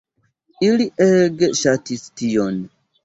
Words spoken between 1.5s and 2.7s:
ŝatis tion.